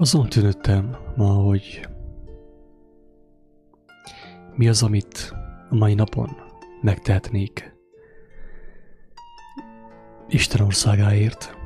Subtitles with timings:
[0.00, 1.88] Azon tűnöttem ma, hogy
[4.54, 5.34] mi az, amit
[5.70, 6.36] a mai napon
[6.80, 7.76] megtehetnék
[10.28, 11.56] Isten országáért,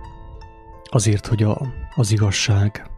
[0.90, 1.60] azért, hogy a,
[1.95, 2.90] az igazság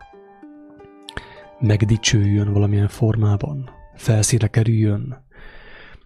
[1.61, 5.25] megdicsőjön valamilyen formában, felszíre kerüljön,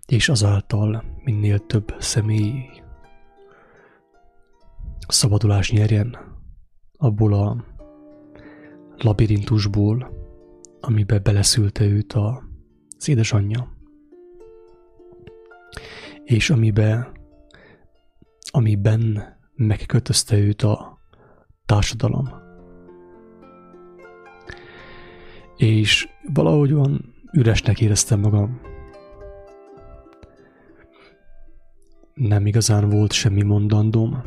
[0.06, 2.64] és azáltal minél több személy
[5.08, 6.16] szabadulás nyerjen
[6.96, 7.67] abból a
[9.02, 10.12] labirintusból,
[10.80, 12.42] amibe beleszülte őt a,
[12.98, 13.76] az édesanyja,
[16.24, 17.12] és amibe,
[18.50, 19.22] amiben
[19.54, 20.98] megkötözte őt a
[21.66, 22.28] társadalom.
[25.56, 28.60] És valahogy olyan üresnek éreztem magam.
[32.14, 34.22] Nem igazán volt semmi mondandóm,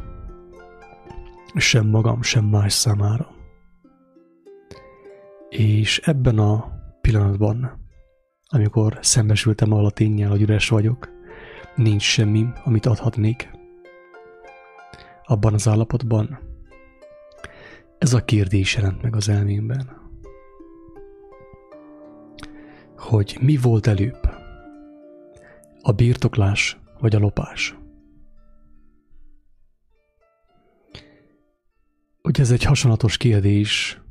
[1.56, 3.41] sem magam, sem más számára.
[5.52, 7.88] És ebben a pillanatban,
[8.48, 11.10] amikor szembesültem a tényel, hogy üres vagyok,
[11.76, 13.50] nincs semmi, amit adhatnék.
[15.24, 16.40] Abban az állapotban
[17.98, 19.90] ez a kérdés jelent meg az elmémben.
[22.98, 24.30] Hogy mi volt előbb?
[25.82, 27.78] A birtoklás vagy a lopás?
[32.22, 34.02] Hogy ez egy hasonlatos kérdés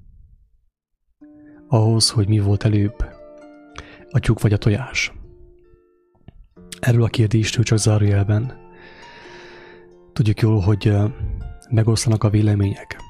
[1.71, 3.05] ahhoz, hogy mi volt előbb,
[4.11, 5.13] a tyúk vagy a tojás.
[6.81, 8.59] Erről a kérdéstől csak zárójelben.
[10.13, 10.93] Tudjuk jól, hogy
[11.71, 13.01] megoszlanak a vélemények.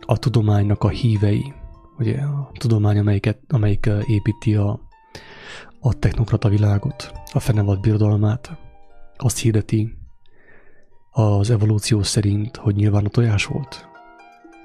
[0.00, 1.52] A tudománynak a hívei,
[1.98, 4.80] ugye a tudomány, amelyiket, amelyik építi a,
[5.80, 8.58] a technokrata világot, a fenevad birodalmát,
[9.16, 9.96] azt hirdeti
[11.10, 13.88] az evolúció szerint, hogy nyilván a tojás volt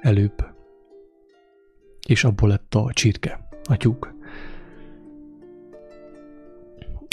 [0.00, 0.44] előbb,
[2.10, 4.14] és abból lett a csirke, a tyúk.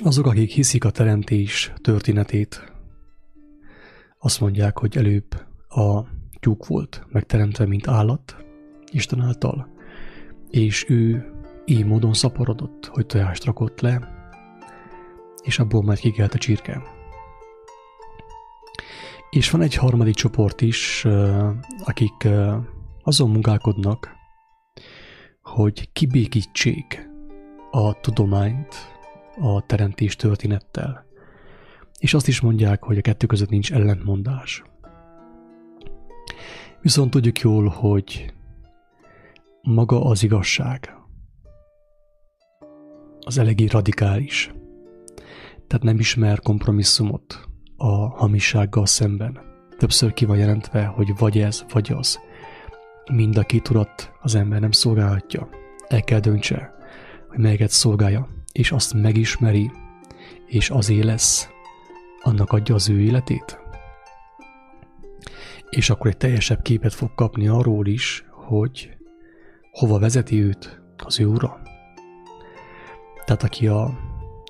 [0.04, 2.74] Azok, akik hiszik a teremtés történetét,
[4.20, 6.02] azt mondják, hogy előbb a
[6.40, 8.36] tyúk volt megteremtve, mint állat,
[8.92, 9.68] Isten által,
[10.50, 11.32] és ő
[11.66, 14.10] így módon szaporodott, hogy tojást rakott le,
[15.44, 16.82] és abból majd kikelt a csirke.
[19.30, 21.06] És van egy harmadik csoport is,
[21.84, 22.28] akik
[23.04, 24.17] azon munkálkodnak,
[25.48, 27.10] hogy kibékítsék
[27.72, 28.76] a tudományt
[29.40, 31.06] a teremtés történettel.
[32.00, 34.64] És azt is mondják, hogy a kettő között nincs ellentmondás.
[36.82, 38.34] Viszont tudjuk jól, hogy
[39.62, 40.96] maga az igazság
[43.20, 44.52] az eléggé radikális.
[45.68, 47.48] Tehát nem ismer kompromisszumot
[47.78, 49.40] a hamissággal szemben.
[49.78, 52.20] Többször ki van jelentve, hogy vagy ez, vagy az
[53.12, 55.50] mind a két urat az ember nem szolgálhatja.
[55.88, 56.76] El kell döntse,
[57.28, 59.72] hogy melyiket szolgálja, és azt megismeri,
[60.46, 61.50] és azért lesz,
[62.22, 63.60] annak adja az ő életét.
[65.70, 68.98] És akkor egy teljesebb képet fog kapni arról is, hogy
[69.72, 71.62] hova vezeti őt az ő ura.
[73.26, 74.00] Tehát aki a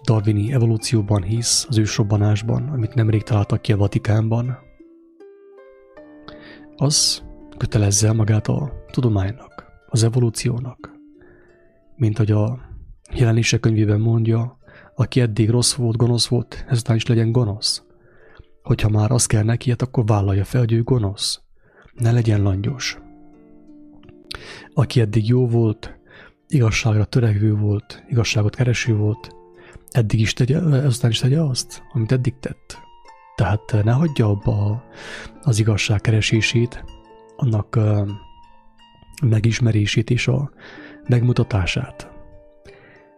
[0.03, 4.57] darwini evolúcióban hisz, az ősrobbanásban, amit nemrég találtak ki a Vatikánban,
[6.75, 7.27] az
[7.57, 10.91] kötelezze magát a tudománynak, az evolúciónak.
[11.95, 12.59] Mint hogy a
[13.13, 14.57] jelenések könyvében mondja,
[14.95, 17.84] aki eddig rossz volt, gonosz volt, ezután is legyen gonosz.
[18.63, 21.41] Hogyha már az kell neki, hát akkor vállalja fel, hogy ő gonosz.
[21.94, 22.97] Ne legyen langyos.
[24.73, 26.00] Aki eddig jó volt,
[26.47, 29.35] igazságra törekvő volt, igazságot kereső volt,
[29.91, 32.78] eddig is tegye, ezután is tegye azt, amit eddig tett.
[33.35, 34.84] Tehát ne hagyja abba
[35.41, 36.84] az igazság keresését,
[37.38, 37.80] annak
[39.24, 40.52] megismerését és a
[41.08, 42.12] megmutatását.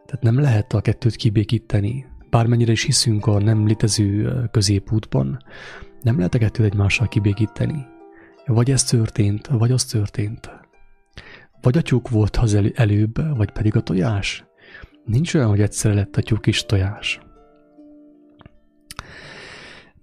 [0.06, 2.06] Tehát nem lehet a kettőt kibékíteni.
[2.29, 5.44] Bármennyire is hiszünk a nem létező középútban,
[6.02, 7.85] nem lehet a kettőt egymással kibékíteni.
[8.46, 10.50] Vagy ez történt, vagy az történt.
[11.62, 14.46] Vagy a tyúk volt az elő, előbb, vagy pedig a tojás.
[15.05, 17.20] Nincs olyan, hogy egyszerre lett a tyúk is tojás.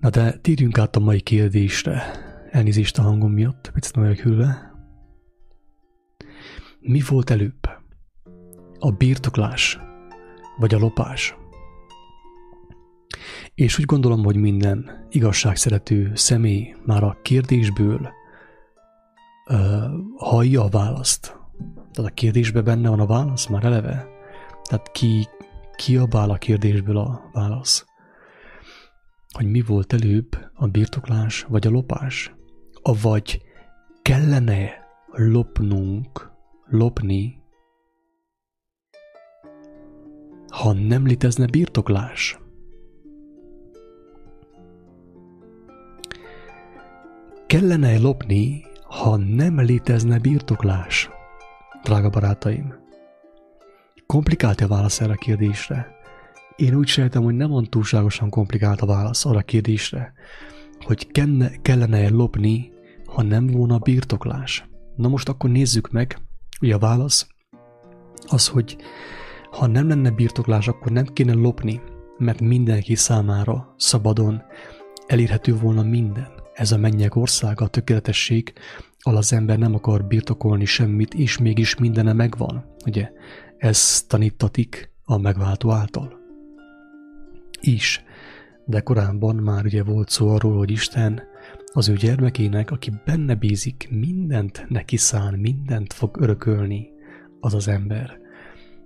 [0.01, 2.26] Na de térjünk át a mai kérdésre.
[2.51, 4.75] Elnézést a hangom miatt, picit vagyok hűlve.
[6.81, 7.69] Mi volt előbb?
[8.79, 9.79] A birtoklás
[10.57, 11.37] vagy a lopás?
[13.55, 18.09] És úgy gondolom, hogy minden igazságszerető személy már a kérdésből
[19.51, 19.57] uh,
[20.17, 21.37] hallja a választ.
[21.93, 24.09] Tehát a kérdésben benne van a válasz már eleve.
[24.63, 25.29] Tehát ki
[25.77, 27.87] kiabál a kérdésből a válasz.
[29.33, 32.36] Hogy mi volt előbb, a birtoklás vagy a lopás?
[32.89, 33.43] Avagy
[34.03, 34.71] kellene
[35.13, 36.31] lopnunk
[36.67, 37.43] lopni,
[40.49, 42.39] ha nem létezne birtoklás?
[47.47, 51.11] Kellene lopni, ha nem létezne birtoklás?
[51.83, 52.75] Drága barátaim,
[54.07, 55.95] komplikált a válasz erre a kérdésre.
[56.57, 60.13] Én úgy sejtem, hogy nem van túlságosan komplikált a válasz arra a kérdésre,
[60.81, 62.75] hogy kenne, kellene lopni,
[63.17, 64.69] ha nem volna birtoklás.
[64.97, 66.19] Na most akkor nézzük meg,
[66.61, 67.27] ugye a válasz
[68.27, 68.77] az, hogy
[69.51, 71.81] ha nem lenne birtoklás, akkor nem kéne lopni,
[72.19, 74.43] mert mindenki számára szabadon
[75.07, 76.29] elérhető volna minden.
[76.55, 78.53] Ez a mennyek országa, a tökéletesség,
[78.99, 82.65] ahol az ember nem akar birtokolni semmit, és mégis mindene megvan.
[82.87, 83.11] Ugye,
[83.59, 86.19] ez tanítatik a megváltó által.
[87.61, 88.05] Is.
[88.65, 91.23] De korábban már ugye volt szó arról, hogy Isten
[91.77, 96.89] az ő gyermekének, aki benne bízik, mindent neki szán, mindent fog örökölni
[97.41, 98.19] az az ember,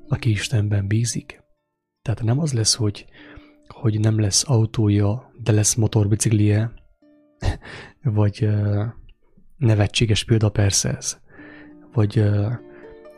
[0.09, 1.43] aki Istenben bízik.
[2.03, 3.07] Tehát nem az lesz, hogy,
[3.69, 6.73] hogy nem lesz autója, de lesz motorbiciklie,
[8.03, 8.49] vagy
[9.57, 11.19] nevetséges példa persze ez,
[11.93, 12.25] vagy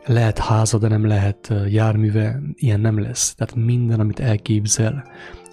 [0.05, 3.35] lehet háza, de nem lehet járműve, ilyen nem lesz.
[3.35, 5.03] Tehát minden, amit elképzel,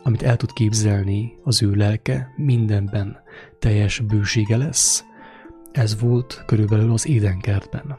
[0.03, 3.17] amit el tud képzelni az ő lelke, mindenben
[3.59, 5.05] teljes bősége lesz.
[5.73, 7.99] Ez volt körülbelül az édenkertben.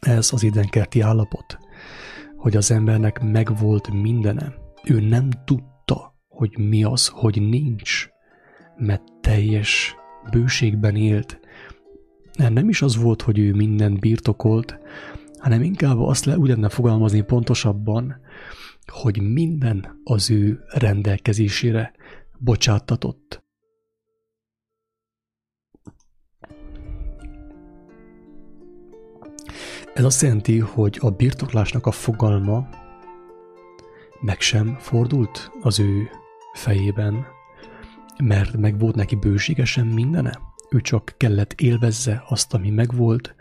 [0.00, 1.58] Ez az édenkerti állapot,
[2.36, 4.54] hogy az embernek megvolt mindene.
[4.84, 8.08] Ő nem tudta, hogy mi az, hogy nincs,
[8.76, 9.96] mert teljes
[10.30, 11.40] bőségben élt.
[12.48, 14.78] Nem is az volt, hogy ő mindent birtokolt,
[15.38, 18.20] hanem inkább azt le úgy lenne fogalmazni pontosabban,
[18.90, 21.92] hogy minden az ő rendelkezésére
[22.38, 23.46] bocsáttatott.
[29.94, 32.68] Ez azt jelenti, hogy a birtoklásnak a fogalma
[34.20, 36.10] meg sem fordult az ő
[36.52, 37.26] fejében,
[38.22, 40.38] mert meg volt neki bőségesen mindene.
[40.70, 43.34] Ő csak kellett élvezze azt, ami megvolt,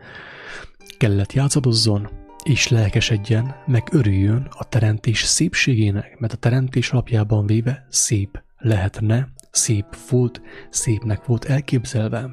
[0.97, 8.43] kellett játszadozzon, és lelkesedjen, meg örüljön a teremtés szépségének, mert a teremtés alapjában véve szép
[8.57, 12.29] lehetne, szép volt, szépnek volt elképzelve.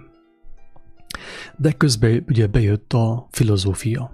[1.57, 4.11] De közben ugye bejött a filozófia,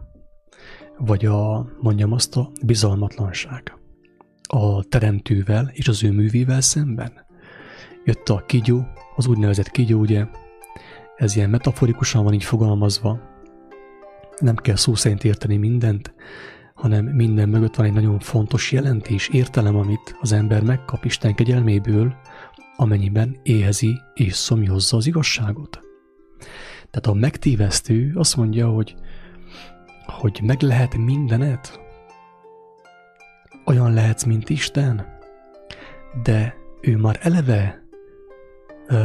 [0.99, 3.75] vagy a, mondjam azt, a bizalmatlanság
[4.49, 7.13] a teremtővel és az ő művével szemben.
[8.05, 8.87] Jött a kigyó,
[9.17, 10.27] az úgynevezett kigyó, ugye,
[11.17, 13.21] ez ilyen metaforikusan van így fogalmazva,
[14.41, 16.15] nem kell szó szerint érteni mindent,
[16.75, 22.15] hanem minden mögött van egy nagyon fontos jelentés, értelem, amit az ember megkap Isten kegyelméből,
[22.77, 25.81] amennyiben éhezi és szomjozza az igazságot.
[26.91, 28.95] Tehát a megtévesztő azt mondja, hogy,
[30.07, 31.81] hogy meg lehet mindenet,
[33.65, 35.07] olyan lehetsz, mint Isten,
[36.23, 37.83] de ő már eleve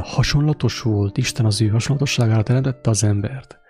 [0.04, 3.64] hasonlatos volt, Isten az ő hasonlatosságára teremtette az embert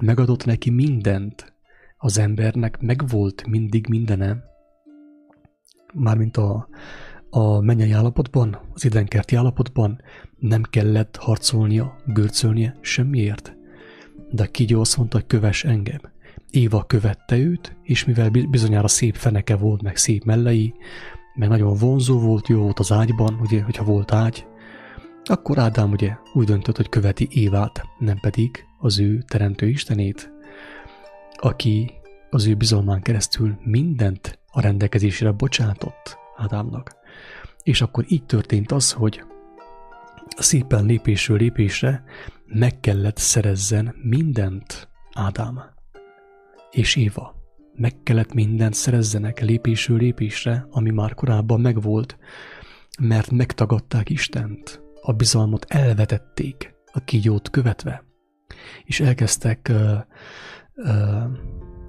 [0.00, 1.52] megadott neki mindent,
[1.96, 4.44] az embernek megvolt mindig mindene,
[5.94, 6.68] mármint a,
[7.30, 10.00] a mennyei állapotban, az idenkerti állapotban
[10.38, 13.56] nem kellett harcolnia, görcölnie semmiért.
[14.30, 16.00] De kígyó azt mondta, köves engem.
[16.50, 20.74] Éva követte őt, és mivel bizonyára szép feneke volt, meg szép mellei,
[21.34, 24.46] meg nagyon vonzó volt, jó volt az ágyban, ugye, hogyha volt ágy,
[25.24, 30.32] akkor Ádám ugye úgy döntött, hogy követi Évát, nem pedig az ő teremtő Istenét,
[31.36, 31.92] aki
[32.30, 36.96] az ő bizalmán keresztül mindent a rendelkezésére bocsátott Ádámnak.
[37.62, 39.24] És akkor így történt az, hogy
[40.36, 42.04] szépen lépésről lépésre
[42.46, 45.62] meg kellett szerezzen mindent Ádám
[46.70, 47.34] és Éva.
[47.74, 52.18] Meg kellett mindent szerezzenek lépésről lépésre, ami már korábban megvolt,
[53.00, 58.09] mert megtagadták Istent, a bizalmat elvetették a kígyót követve
[58.84, 59.98] és elkezdtek uh,
[60.76, 61.22] uh,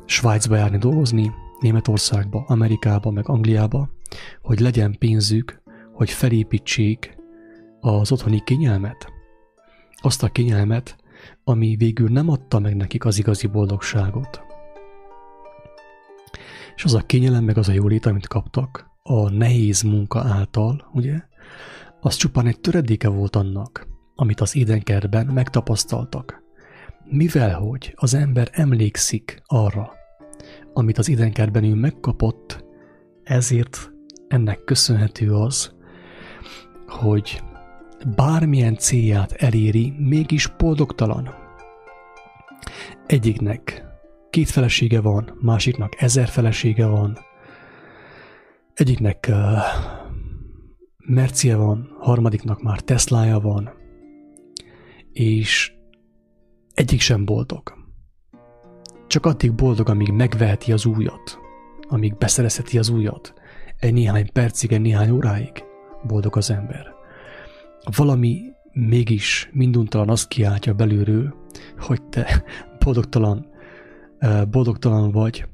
[0.06, 3.90] Svájcba járni dolgozni, Németországba, Amerikába, meg Angliába,
[4.42, 5.62] hogy legyen pénzük,
[5.94, 7.18] hogy felépítsék
[7.80, 9.12] az otthoni kényelmet.
[10.02, 10.96] Azt a kényelmet,
[11.44, 14.42] ami végül nem adta meg nekik az igazi boldogságot.
[16.76, 21.22] És az a kényelem, meg az a jólét, amit kaptak, a nehéz munka által, ugye,
[22.00, 26.42] az csupán egy töredéke volt annak, amit az édenkertben megtapasztaltak
[27.12, 29.92] mivel hogy az ember emlékszik arra,
[30.74, 32.66] amit az idenkertben ő megkapott,
[33.24, 33.92] ezért
[34.28, 35.76] ennek köszönhető az,
[36.88, 37.42] hogy
[38.16, 41.30] bármilyen célját eléri, mégis boldogtalan.
[43.06, 43.86] Egyiknek
[44.30, 47.18] két felesége van, másiknak ezer felesége van,
[48.74, 49.36] egyiknek uh,
[50.98, 53.70] Mercie van, harmadiknak már Teslája van,
[55.12, 55.74] és
[56.82, 57.74] egyik sem boldog.
[59.08, 61.40] Csak addig boldog, amíg megveheti az újat,
[61.88, 63.34] amíg beszerezheti az újat.
[63.78, 65.64] Egy néhány percig, egy néhány óráig
[66.08, 66.94] boldog az ember.
[67.96, 71.36] Valami mégis minduntalan azt kiáltja belülről,
[71.80, 72.44] hogy te
[72.80, 73.46] boldogtalan,
[74.50, 75.46] boldogtalan vagy,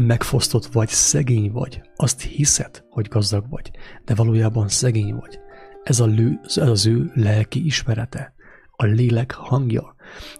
[0.00, 1.80] megfosztott vagy, szegény vagy.
[1.96, 3.70] Azt hiszed, hogy gazdag vagy,
[4.04, 5.38] de valójában szegény vagy.
[5.82, 8.34] Ez, a lő, ez az ő lelki ismerete,
[8.70, 9.95] a lélek hangja,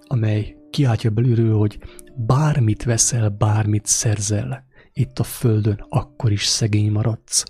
[0.06, 1.78] amely kiáltja belülről, hogy
[2.16, 7.44] bármit veszel, bármit szerzel, itt a földön, akkor is szegény maradsz,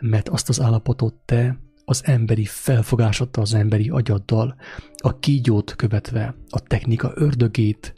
[0.00, 4.54] mert azt az állapotot te az emberi felfogásodtal, az emberi agyaddal,
[4.96, 7.94] a kígyót követve, a technika ördögét,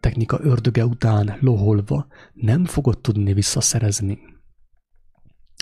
[0.00, 4.18] technika ördöge után loholva nem fogod tudni visszaszerezni.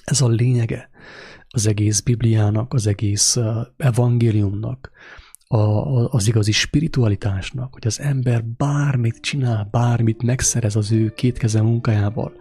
[0.04, 0.90] Ez a lényege
[1.48, 3.38] az egész Bibliának, az egész
[3.76, 4.90] evangéliumnak,
[5.52, 12.32] a, az igazi spiritualitásnak, hogy az ember bármit csinál, bármit megszerez az ő kétkeze munkájával,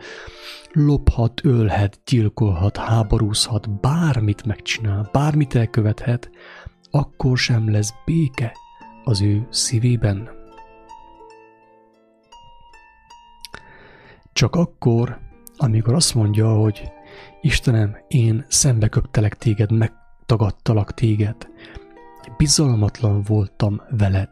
[0.72, 6.30] lophat, ölhet, gyilkolhat, háborúzhat, bármit megcsinál, bármit elkövethet,
[6.92, 8.54] akkor sem lesz béke
[9.04, 10.30] az ő szívében.
[14.34, 15.20] Csak akkor,
[15.58, 16.92] amikor azt mondja, hogy
[17.42, 21.49] Istenem, én szembe köptelek téged, megtagadtalak téged,
[22.38, 24.30] bizalmatlan voltam veled.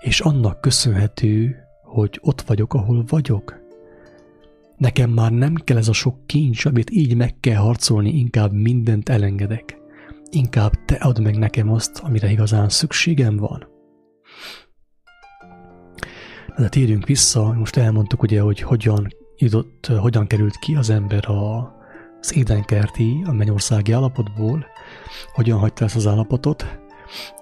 [0.00, 3.56] És annak köszönhető, hogy ott vagyok, ahol vagyok.
[4.76, 9.08] Nekem már nem kell ez a sok kincs, amit így meg kell harcolni, inkább mindent
[9.08, 9.76] elengedek.
[10.30, 13.66] Inkább te add meg nekem azt, amire igazán szükségem van.
[16.56, 21.72] De térjünk vissza, most elmondtuk ugye, hogy hogyan jutott, hogyan került ki az ember a,
[22.20, 24.66] az édenkerti, a mennyországi állapotból,
[25.32, 26.78] hogyan hagyta ezt az állapotot,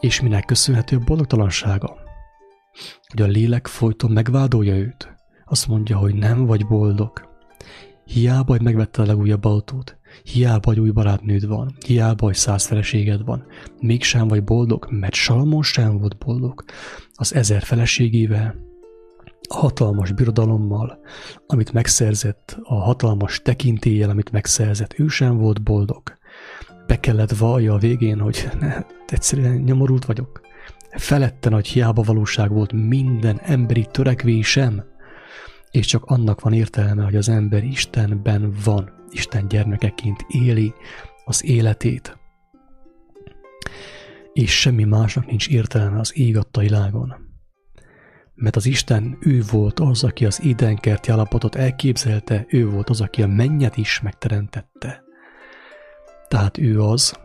[0.00, 1.96] és minek köszönhető boldogtalansága.
[3.06, 5.14] Hogy a lélek folyton megvádolja őt.
[5.44, 7.34] Azt mondja, hogy nem vagy boldog.
[8.04, 13.24] Hiába, hogy megvette a legújabb autót, hiába, hogy új barátnőd van, hiába, hogy száz feleséged
[13.24, 13.46] van,
[13.80, 16.64] mégsem vagy boldog, mert Salamon sem volt boldog.
[17.14, 18.54] Az ezer feleségével,
[19.48, 20.98] a hatalmas birodalommal,
[21.46, 26.15] amit megszerzett, a hatalmas tekintéllyel, amit megszerzett, ő sem volt boldog.
[26.86, 28.76] Be kellett vallja a végén, hogy ne,
[29.06, 30.40] egyszerűen nyomorult vagyok.
[30.90, 34.84] Felette nagy hiába valóság volt minden emberi törekvésem,
[35.70, 40.74] és csak annak van értelme, hogy az ember Istenben van, Isten gyermekeként éli
[41.24, 42.18] az életét.
[44.32, 47.26] És semmi másnak nincs értelme az ég adta világon
[48.36, 53.22] mert az Isten ő volt az, aki az édenkerti állapotot elképzelte, ő volt az, aki
[53.22, 55.05] a mennyet is megteremtette.
[56.28, 57.18] Tehát ő az,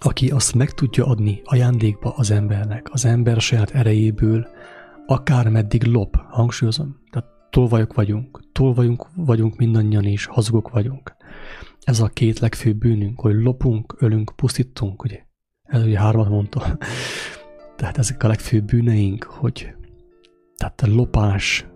[0.00, 4.46] aki azt meg tudja adni ajándékba az embernek, az ember saját erejéből,
[5.06, 11.16] akár meddig lop, hangsúlyozom, tehát tolvajok vagyunk, tolvajunk vagyunk mindannyian is, hazugok vagyunk.
[11.80, 15.20] Ez a két legfőbb bűnünk, hogy lopunk, ölünk, pusztítunk, ugye?
[15.62, 16.78] Ez ugye hármat mondta.
[17.76, 19.74] Tehát ezek a legfőbb bűneink, hogy
[20.56, 21.66] tehát a lopás,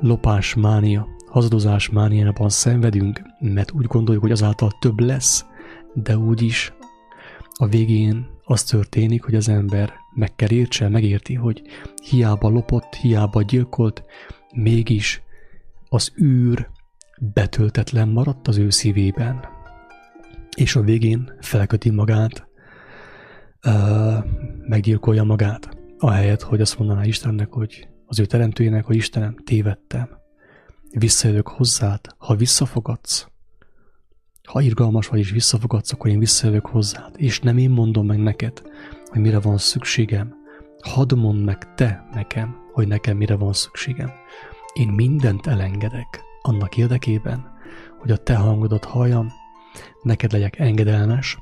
[0.00, 5.44] lopás mánia, hazudozás mániában szenvedünk, mert úgy gondoljuk, hogy azáltal több lesz,
[5.94, 6.72] de úgyis
[7.54, 11.62] a végén az történik, hogy az ember meg kell értse, megérti, hogy
[12.02, 14.02] hiába lopott, hiába gyilkolt,
[14.54, 15.22] mégis
[15.88, 16.68] az űr
[17.20, 19.44] betöltetlen maradt az ő szívében.
[20.56, 22.46] És a végén felköti magát,
[24.68, 30.21] meggyilkolja magát ahelyett, hogy azt mondaná Istennek, hogy az ő teremtőjének, hogy Istenem, tévedtem.
[30.92, 33.26] Visszajövök hozzád, ha visszafogadsz.
[34.48, 38.62] Ha irgalmas vagy és visszafogadsz, akkor én visszajövök hozzád, és nem én mondom meg neked,
[39.04, 40.34] hogy mire van szükségem.
[40.82, 44.10] Hadd mondd meg te nekem, hogy nekem mire van szükségem.
[44.72, 47.50] Én mindent elengedek annak érdekében,
[47.98, 49.32] hogy a te hangodat halljam,
[50.02, 51.38] neked legyek engedelmes,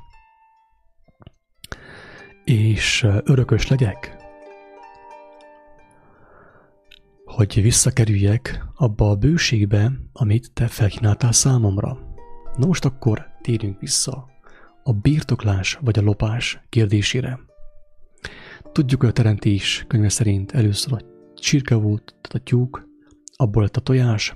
[2.43, 4.20] és örökös legyek,
[7.47, 11.97] hogy visszakerüljek abba a bőségbe, amit te felkínáltál számomra.
[12.57, 14.29] Na most akkor térjünk vissza
[14.83, 17.39] a birtoklás vagy a lopás kérdésére.
[18.71, 21.01] Tudjuk, hogy a teremtés könyve szerint először a
[21.35, 22.87] csirke volt, tehát a tyúk,
[23.35, 24.35] abból lett a tojás,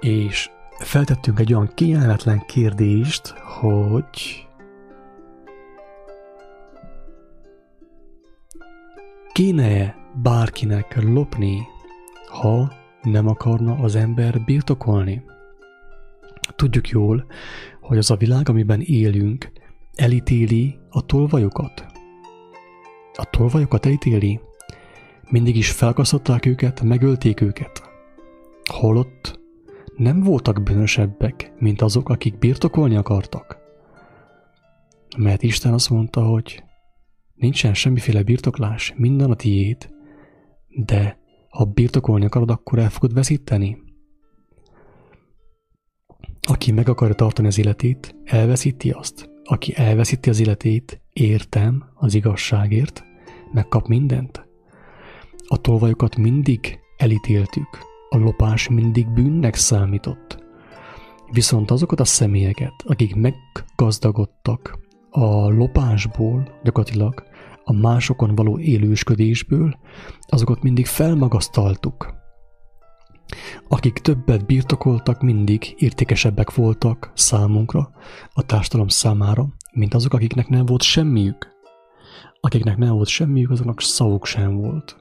[0.00, 4.46] és feltettünk egy olyan kényelmetlen kérdést, hogy
[9.32, 11.66] Kéne bárkinek lopni,
[12.26, 15.22] ha nem akarna az ember birtokolni?
[16.56, 17.26] Tudjuk jól,
[17.80, 19.52] hogy az a világ, amiben élünk,
[19.94, 21.86] elítéli a tolvajokat.
[23.14, 24.40] A tolvajokat elítéli.
[25.30, 27.82] Mindig is felkasztották őket, megölték őket.
[28.70, 29.40] Holott
[29.96, 33.58] nem voltak bűnösebbek, mint azok, akik birtokolni akartak.
[35.16, 36.62] Mert Isten azt mondta, hogy
[37.34, 39.91] nincsen semmiféle birtoklás, minden a tiéd,
[40.74, 43.82] de ha birtokolni akarod, akkor el fogod veszíteni.
[46.48, 49.30] Aki meg akarja tartani az életét, elveszíti azt.
[49.44, 53.04] Aki elveszíti az életét, értem az igazságért,
[53.52, 54.48] megkap mindent.
[55.46, 57.68] A tolvajokat mindig elítéltük,
[58.08, 60.44] a lopás mindig bűnnek számított.
[61.30, 64.78] Viszont azokat a személyeket, akik meggazdagodtak
[65.10, 67.22] a lopásból, gyakorlatilag
[67.64, 69.78] a másokon való élősködésből,
[70.26, 72.14] azokat mindig felmagasztaltuk.
[73.68, 77.90] Akik többet birtokoltak, mindig értékesebbek voltak számunkra,
[78.32, 81.50] a társadalom számára, mint azok, akiknek nem volt semmiük.
[82.40, 84.96] Akiknek nem volt semmiük, azoknak szavuk sem volt.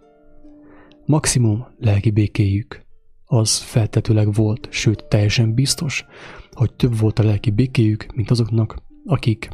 [1.05, 2.85] Maximum lelki békéjük
[3.25, 6.05] az feltetőleg volt, sőt teljesen biztos,
[6.51, 8.75] hogy több volt a lelki békéjük, mint azoknak,
[9.05, 9.49] akik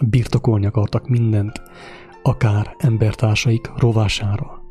[0.00, 1.62] birtokolni akartak mindent,
[2.22, 4.62] akár embertársaik rovására.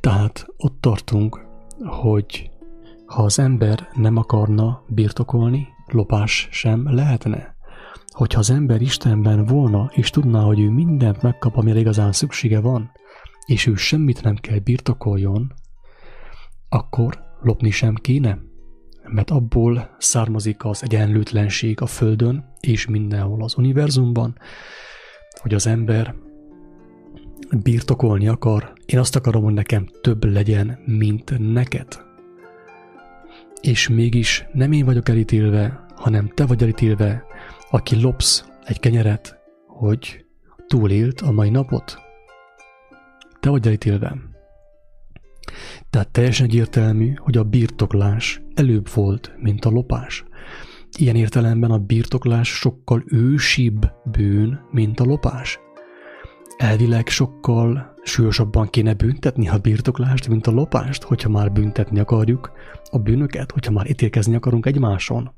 [0.00, 1.46] Tehát ott tartunk,
[1.84, 2.50] hogy
[3.06, 7.54] ha az ember nem akarna birtokolni, lopás sem lehetne.
[8.06, 12.90] Hogyha az ember Istenben volna, és tudná, hogy ő mindent megkap, amire igazán szüksége van,
[13.46, 15.52] és ő semmit nem kell birtokoljon,
[16.68, 18.38] akkor lopni sem kéne,
[19.08, 24.38] mert abból származik az egyenlőtlenség a Földön és mindenhol az univerzumban,
[25.40, 26.14] hogy az ember
[27.62, 32.04] birtokolni akar, én azt akarom, hogy nekem több legyen, mint neked.
[33.60, 37.24] És mégis nem én vagyok elítélve, hanem te vagy elítélve,
[37.70, 40.24] aki lopsz egy kenyeret, hogy
[40.66, 41.98] túlélt a mai napot.
[43.40, 44.16] Te vagy elítélve.
[45.90, 50.24] Tehát teljesen egyértelmű, hogy a birtoklás előbb volt, mint a lopás.
[50.98, 55.58] Ilyen értelemben a birtoklás sokkal ősibb bűn, mint a lopás.
[56.56, 62.50] Elvileg sokkal súlyosabban kéne büntetni a birtoklást, mint a lopást, hogyha már büntetni akarjuk
[62.90, 65.34] a bűnöket, hogyha már ítélkezni akarunk egymáson.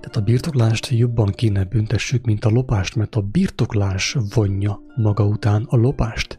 [0.00, 5.66] Tehát a birtoklást jobban kéne büntessük, mint a lopást, mert a birtoklás vonja maga után
[5.68, 6.38] a lopást.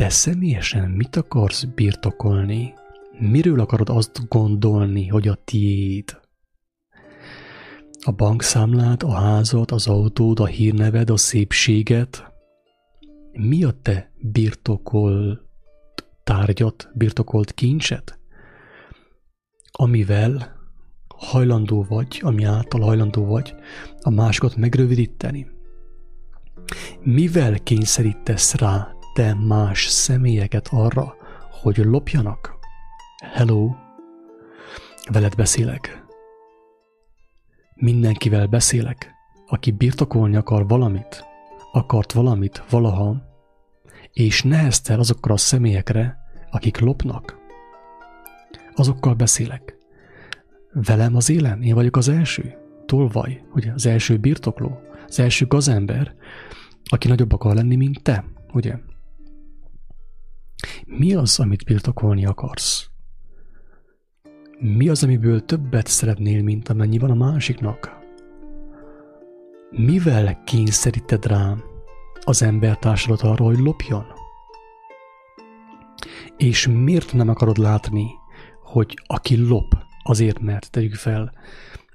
[0.00, 2.74] Te személyesen mit akarsz birtokolni?
[3.18, 6.20] Miről akarod azt gondolni, hogy a tiéd?
[8.00, 12.32] A bankszámlát, a házat, az autód, a hírneved, a szépséget?
[13.32, 15.42] Mi a te birtokolt
[16.24, 18.18] tárgyat, birtokolt kincset?
[19.72, 20.56] Amivel
[21.08, 23.54] hajlandó vagy, ami által hajlandó vagy,
[24.00, 25.46] a másokat megrövidíteni.
[27.02, 31.14] Mivel kényszerítesz rá te más személyeket arra,
[31.50, 32.58] hogy lopjanak?
[33.32, 33.74] Hello,
[35.12, 36.04] veled beszélek.
[37.74, 39.10] Mindenkivel beszélek,
[39.46, 41.24] aki birtokolni akar valamit,
[41.72, 43.16] akart valamit valaha,
[44.12, 46.18] és neheztel azokkal a személyekre,
[46.50, 47.38] akik lopnak.
[48.74, 49.78] Azokkal beszélek.
[50.72, 56.14] Velem az élen, én vagyok az első, tolvaj, ugye, az első birtokló, az első gazember,
[56.84, 58.74] aki nagyobb akar lenni, mint te, ugye?
[60.86, 62.88] Mi az, amit birtokolni akarsz?
[64.58, 67.98] Mi az, amiből többet szeretnél, mint amennyi van a másiknak?
[69.70, 71.62] Mivel kényszeríted rám
[72.20, 74.04] az embertársadat arra, hogy lopjon?
[76.36, 78.06] És miért nem akarod látni,
[78.62, 81.32] hogy aki lop, azért mert tegyük fel,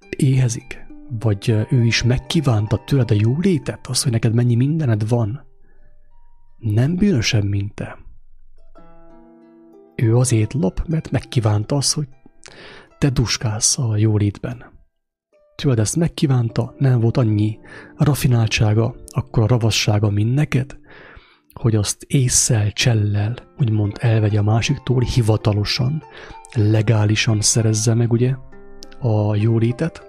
[0.09, 0.85] éhezik,
[1.19, 5.45] vagy ő is megkívánta tőled a jólétet, az, hogy neked mennyi mindened van,
[6.57, 8.04] nem bűnösebb, mint te.
[9.95, 12.07] Ő azért lop, mert megkívánta azt, hogy
[12.97, 14.73] te duskálsz a jólétben.
[15.55, 17.59] Tőled ezt megkívánta, nem volt annyi
[17.97, 20.77] rafináltsága, akkor a ravassága, mint neked,
[21.53, 26.03] hogy azt észszel, csellel, úgymond elvegye a másiktól hivatalosan,
[26.53, 28.35] legálisan szerezze meg ugye
[28.99, 30.03] a jólétet.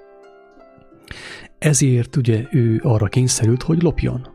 [1.59, 4.29] Ezért ugye ő arra kényszerült, hogy lopjon.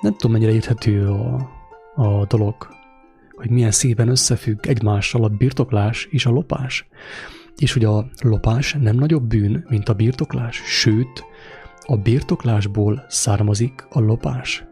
[0.00, 1.50] Nem tudom, mennyire érthető a,
[1.94, 2.77] a dolog
[3.38, 6.86] hogy milyen szépen összefügg egymással a birtoklás és a lopás.
[7.56, 11.24] És hogy a lopás nem nagyobb bűn, mint a birtoklás, sőt,
[11.82, 14.64] a birtoklásból származik a lopás.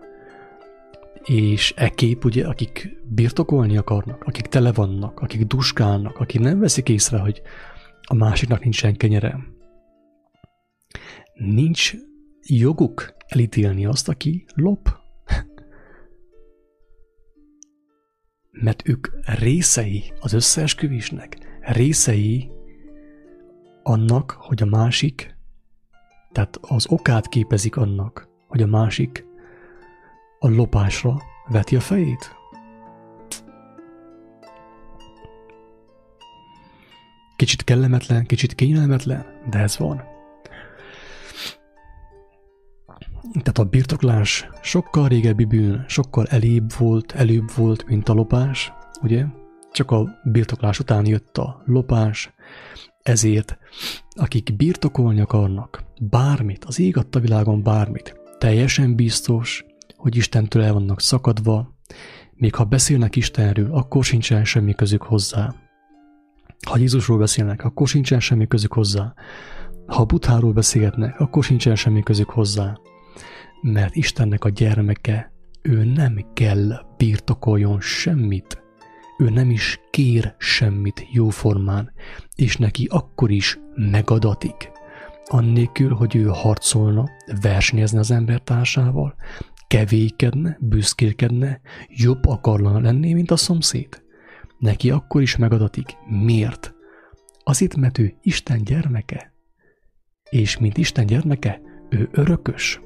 [1.25, 6.89] És e kép, ugye, akik birtokolni akarnak, akik tele vannak, akik duskálnak, akik nem veszik
[6.89, 7.43] észre, hogy
[8.03, 9.39] a másiknak nincsen kenyere,
[11.35, 11.93] nincs
[12.47, 15.05] joguk elítélni azt, aki lop.
[18.61, 22.51] Mert ők részei az összeesküvésnek, részei
[23.83, 25.37] annak, hogy a másik,
[26.33, 29.25] tehát az okát képezik annak, hogy a másik
[30.38, 32.35] a lopásra veti a fejét.
[37.37, 40.16] Kicsit kellemetlen, kicsit kényelmetlen, de ez van.
[43.33, 49.25] Tehát a birtoklás sokkal régebbi bűn, sokkal elébb volt, előbb volt, mint a lopás, ugye?
[49.73, 52.35] Csak a birtoklás után jött a lopás,
[53.03, 53.59] ezért
[54.11, 59.65] akik birtokolni akarnak bármit, az ég adta világon bármit, teljesen biztos,
[59.97, 61.75] hogy Istentől el vannak szakadva,
[62.35, 65.55] még ha beszélnek Istenről, akkor sincsen semmi közük hozzá.
[66.67, 69.15] Ha Jézusról beszélnek, akkor sincsen semmi közük hozzá.
[69.87, 72.77] Ha Butháról beszélgetnek, akkor sincsen semmi közük hozzá.
[73.62, 78.62] Mert Istennek a gyermeke, ő nem kell birtokoljon semmit.
[79.19, 81.92] Ő nem is kér semmit jóformán,
[82.35, 84.71] és neki akkor is megadatik.
[85.25, 87.05] Annélkül, hogy ő harcolna,
[87.40, 89.14] versenyezne az embertársával,
[89.66, 94.03] kevékedne, büszkélkedne, jobb akarna lenni, mint a szomszéd.
[94.59, 95.97] Neki akkor is megadatik.
[96.09, 96.75] Miért?
[97.45, 99.33] Azért, mert ő Isten gyermeke.
[100.31, 102.81] És mint Isten gyermeke, ő örökös.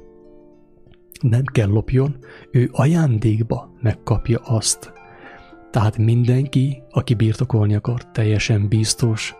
[1.21, 2.17] Nem kell lopjon,
[2.51, 4.93] ő ajándékba megkapja azt.
[5.71, 9.35] Tehát mindenki, aki birtokolni akar, teljesen biztos,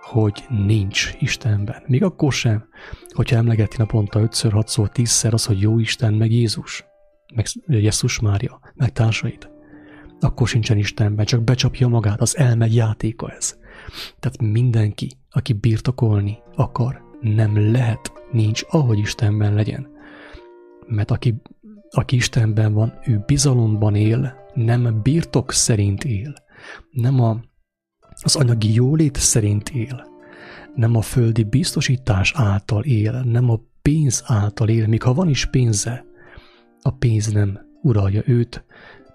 [0.00, 1.82] hogy nincs Istenben.
[1.86, 2.68] Még akkor sem,
[3.10, 6.84] hogyha emlegeti naponta ötször, hatszor, tízszer az, hogy jó Isten, meg Jézus,
[7.34, 9.50] meg Jézus Mária, meg társait.
[10.20, 13.58] Akkor sincsen Istenben, csak becsapja magát, az elmegy játéka ez.
[14.18, 19.94] Tehát mindenki, aki birtokolni akar, nem lehet, nincs, ahogy Istenben legyen.
[20.86, 21.34] Mert aki,
[21.90, 26.34] aki Istenben van, ő bizalomban él, nem birtok szerint él,
[26.90, 27.40] nem a
[28.22, 30.06] az anyagi jólét szerint él,
[30.74, 35.46] nem a földi biztosítás által él, nem a pénz által él, még ha van is
[35.46, 36.04] pénze,
[36.82, 38.64] a pénz nem uralja őt,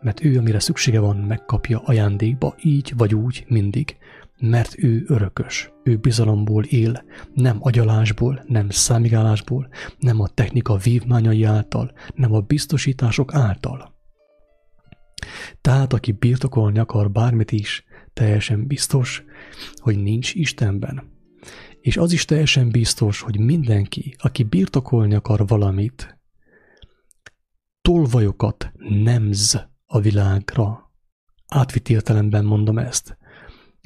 [0.02, 3.98] mert ő, amire szüksége van, megkapja ajándékba, így vagy úgy, mindig,
[4.42, 11.94] mert ő örökös, ő bizalomból él, nem agyalásból, nem számigálásból, nem a technika vívmányai által,
[12.16, 13.96] nem a biztosítások által.
[15.62, 19.24] Tehát aki birtokolni akar bármit is, teljesen biztos,
[19.76, 21.10] hogy nincs Istenben.
[21.82, 26.20] És az is teljesen biztos, hogy mindenki, aki birtokolni akar valamit,
[27.82, 28.72] tolvajokat
[29.04, 30.92] nemz a világra.
[31.48, 33.18] Átvitt értelemben mondom ezt,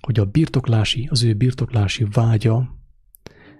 [0.05, 2.75] hogy a birtoklási, az ő birtoklási vágya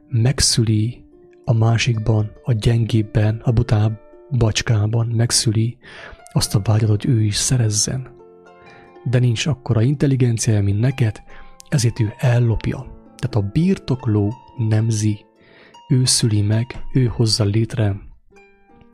[0.08, 1.06] megszüli
[1.46, 4.00] a másikban, a gyengébben, a butább
[4.38, 5.78] bacskában megszüli
[6.34, 8.16] azt a vágyat, hogy ő is szerezzen
[9.10, 11.24] de nincs akkora intelligenciája, mint neked,
[11.70, 12.78] ezért ő ellopja.
[13.18, 15.26] Tehát a birtokló nemzi,
[15.88, 17.96] ő szüli meg, ő hozza létre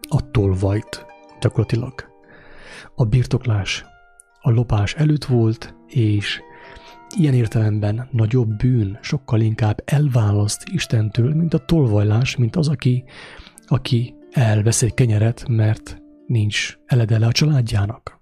[0.08, 1.06] a tolvajt
[1.40, 1.94] gyakorlatilag.
[2.96, 3.86] A birtoklás
[4.42, 6.42] a lopás előtt volt, és
[7.17, 13.04] ilyen értelemben nagyobb bűn sokkal inkább elválaszt Istentől, mint a tolvajlás, mint az, aki,
[13.67, 18.21] aki elvesz egy kenyeret, mert nincs eledele a családjának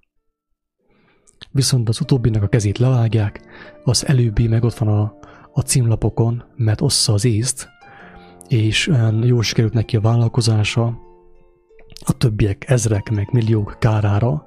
[1.52, 3.41] viszont az utóbbinak a kezét levágják,
[3.84, 5.13] az előbbi meg ott van a,
[5.54, 7.69] a címlapokon, mert ossza az észt,
[8.47, 10.99] és olyan jól sikerült neki a vállalkozása,
[12.06, 14.45] a többiek ezrek meg milliók kárára,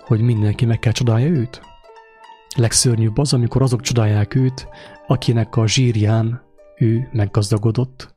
[0.00, 1.60] hogy mindenki meg kell csodálja őt.
[2.56, 4.68] Legszörnyűbb az, amikor azok csodálják őt,
[5.06, 6.42] akinek a zsírján
[6.78, 8.14] ő meggazdagodott,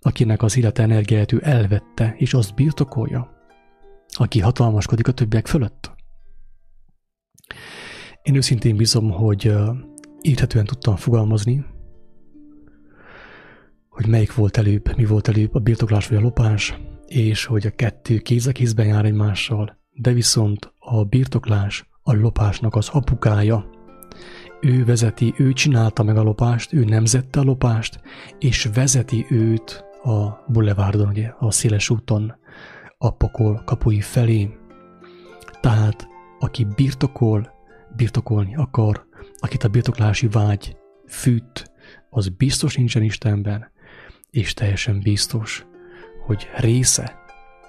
[0.00, 3.30] akinek az élet energiáját ő elvette, és azt birtokolja,
[4.08, 5.90] aki hatalmaskodik a többiek fölött.
[8.22, 9.54] Én őszintén bízom, hogy
[10.20, 11.64] érthetően tudtam fogalmazni,
[13.88, 17.70] hogy melyik volt előbb, mi volt előbb, a birtoklás vagy a lopás, és hogy a
[17.70, 23.70] kettő kéz a kézben jár egymással, de viszont a birtoklás a lopásnak az apukája.
[24.60, 28.00] Ő vezeti, ő csinálta meg a lopást, ő nemzette a lopást,
[28.38, 32.34] és vezeti őt a bulevardon, ugye, a széles úton,
[32.98, 34.56] a pokol kapui felé.
[35.60, 37.52] Tehát, aki birtokol,
[37.96, 39.06] birtokolni akar,
[39.38, 41.72] akit a birtoklási vágy fűt,
[42.10, 43.70] az biztos nincsen Istenben,
[44.30, 45.66] és teljesen biztos,
[46.26, 47.16] hogy része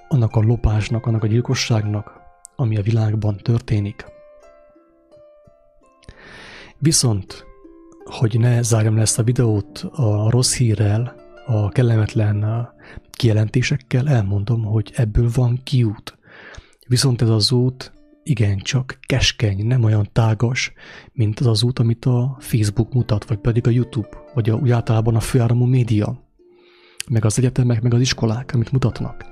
[0.08, 2.20] annak a lopásnak, annak a gyilkosságnak,
[2.56, 4.18] ami a világban történik.
[6.82, 7.46] Viszont,
[8.04, 11.14] hogy ne zárjam le ezt a videót a rossz hírrel,
[11.46, 12.68] a kellemetlen
[13.10, 16.18] kijelentésekkel, elmondom, hogy ebből van kiút.
[16.86, 20.72] Viszont ez az út igencsak keskeny, nem olyan tágas,
[21.12, 24.70] mint az az út, amit a Facebook mutat, vagy pedig a YouTube, vagy a, úgy
[24.70, 26.24] általában a főáramú média,
[27.10, 29.24] meg az egyetemek, meg az iskolák, amit mutatnak.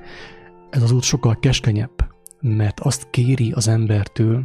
[0.70, 4.42] Ez az út sokkal keskenyebb, mert azt kéri az embertől,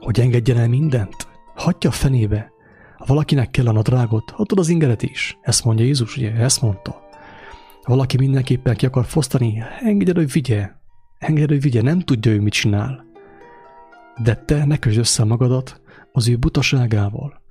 [0.00, 2.52] hogy engedjen el mindent, hagyja a fenébe.
[2.96, 5.38] Ha valakinek kell a nadrágot, adod az ingeret is.
[5.42, 6.32] Ezt mondja Jézus, ugye?
[6.32, 6.90] Ezt mondta.
[7.82, 10.70] Ha valaki mindenképpen ki akar fosztani, engedjed, hogy vigye.
[11.18, 13.04] Engedjed, hogy vigye, nem tudja ő, mit csinál.
[14.22, 15.80] De te ne közd össze magadat
[16.12, 17.42] az ő butaságával.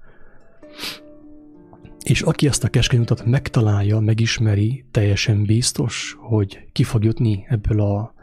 [2.03, 7.81] És aki ezt a keskeny utat megtalálja, megismeri, teljesen biztos, hogy ki fog jutni ebből
[7.81, 8.13] a,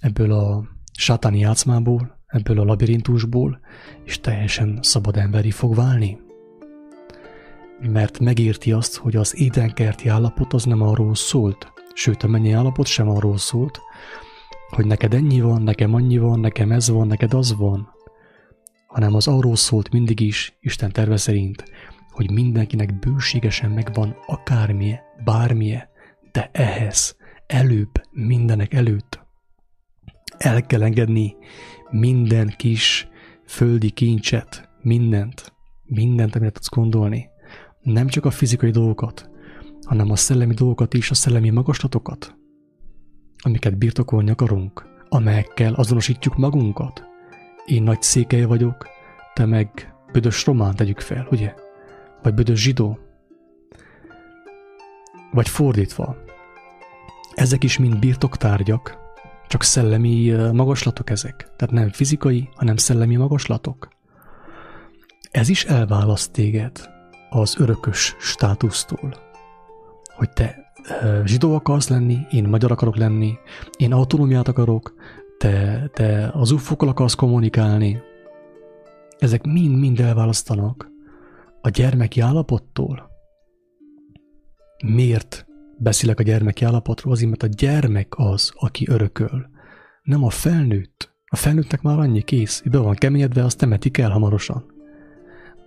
[0.00, 3.60] ebből a sátáni játszmából, ebből a labirintusból,
[4.04, 6.18] és teljesen szabad emberi fog válni.
[7.80, 12.86] Mert megérti azt, hogy az édenkerti állapot az nem arról szólt, sőt a mennyi állapot
[12.86, 13.80] sem arról szólt,
[14.70, 17.88] hogy neked ennyi van, nekem annyi van, nekem ez van, neked az van,
[18.86, 21.64] hanem az arról szólt mindig is, Isten terve szerint,
[22.10, 25.88] hogy mindenkinek bőségesen megvan akármilyen, bármilyen,
[26.32, 29.26] de ehhez előbb, mindenek előtt
[30.38, 31.36] el kell engedni
[31.90, 33.08] minden kis
[33.46, 35.52] földi kincset, mindent,
[35.84, 37.28] mindent, amit tudsz gondolni.
[37.80, 39.30] Nem csak a fizikai dolgokat,
[39.86, 42.36] hanem a szellemi dolgokat is, a szellemi magaslatokat,
[43.42, 47.04] amiket birtokolni akarunk, amelyekkel azonosítjuk magunkat.
[47.66, 48.86] Én nagy székely vagyok,
[49.34, 51.54] te meg büdös román tegyük fel, ugye?
[52.22, 52.98] Vagy büdös zsidó.
[55.32, 56.16] Vagy fordítva.
[57.34, 59.05] Ezek is mind birtoktárgyak,
[59.48, 61.50] csak szellemi magaslatok ezek.
[61.56, 63.88] Tehát nem fizikai, hanem szellemi magaslatok.
[65.30, 66.90] Ez is elválaszt téged
[67.30, 69.14] az örökös státusztól.
[70.16, 70.72] Hogy te
[71.24, 73.38] zsidó akarsz lenni, én magyar akarok lenni,
[73.76, 74.94] én autonómiát akarok,
[75.38, 78.00] te, te az ufokkal akarsz kommunikálni.
[79.18, 80.90] Ezek mind-mind elválasztanak
[81.60, 83.10] a gyermeki állapottól.
[84.84, 85.46] Miért
[85.78, 87.12] beszélek a gyermeki állapotról?
[87.12, 89.50] Azért, mert a gyermek az, aki örököl.
[90.02, 91.14] Nem a felnőtt.
[91.26, 94.64] A felnőttnek már annyi kész, be van keményedve, azt temetik el hamarosan.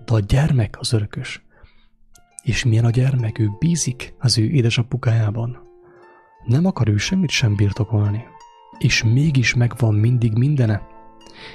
[0.06, 1.43] De a gyermek az örökös.
[2.43, 3.39] És milyen a gyermek?
[3.39, 5.58] Ő bízik az ő édesapukájában.
[6.45, 8.24] Nem akar ő semmit sem birtokolni.
[8.78, 10.82] És mégis megvan mindig mindene.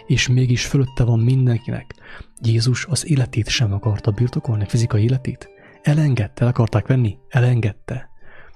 [0.07, 1.95] És mégis fölötte van mindenkinek.
[2.43, 5.49] Jézus az életét sem akarta birtokolni, fizikai életét.
[5.83, 8.09] Elengedte, el akarták venni, elengedte.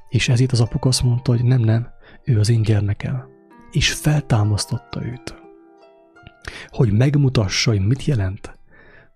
[0.09, 1.89] És ezért az apuk azt mondta, hogy nem, nem,
[2.25, 3.25] ő az én gyermekem.
[3.71, 5.43] És feltámasztotta őt.
[6.67, 8.59] Hogy megmutassa, hogy mit jelent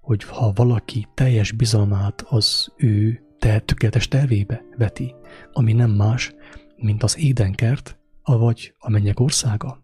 [0.03, 5.15] hogy ha valaki teljes bizalmát az ő te tökéletes tervébe veti,
[5.53, 6.35] ami nem más,
[6.77, 9.83] mint az édenkert, avagy a mennyek országa.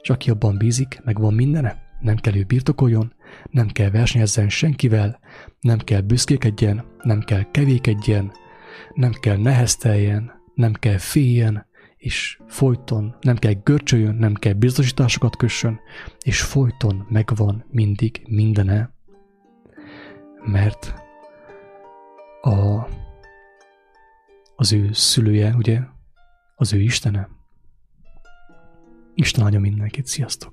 [0.00, 3.12] És aki abban bízik, meg van mindene, nem kell ő birtokoljon,
[3.50, 5.18] nem kell versenyezzen senkivel,
[5.60, 8.32] nem kell büszkékedjen, nem kell kevékedjen,
[8.94, 15.80] nem kell nehezteljen, nem kell féljen, és folyton nem kell görcsöljön, nem kell biztosításokat kössön,
[16.20, 18.94] és folyton megvan mindig mindene,
[20.44, 20.94] mert
[22.40, 22.88] a,
[24.56, 25.80] az ő szülője, ugye,
[26.56, 27.28] az ő Istene.
[29.14, 30.50] Isten áldja mindenkit, sziasztok!